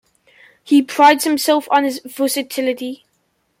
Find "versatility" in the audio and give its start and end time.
2.03-3.05